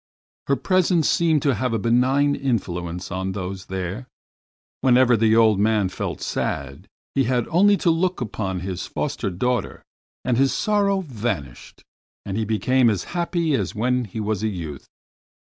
[0.47, 4.07] Her presence seemed to have a benign influence on those there.
[4.79, 9.83] Whenever the old man felt sad, he had only to look upon his foster daughter
[10.25, 11.83] and his sorrow vanished,
[12.25, 14.87] and he became as happy as when he was a youth.